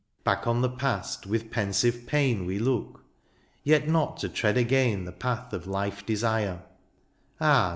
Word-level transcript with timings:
Back 0.23 0.47
on 0.47 0.61
the 0.63 0.69
past 0.69 1.27
with 1.27 1.51
pensive 1.51 2.07
pain 2.07 2.47
We 2.47 2.57
look, 2.57 3.03
yet 3.63 3.87
not 3.87 4.17
to 4.21 4.29
tread 4.29 4.57
again 4.57 5.05
The 5.05 5.11
path 5.11 5.53
of 5.53 5.67
life 5.67 6.07
desire: 6.07 6.63
ah 7.39 7.69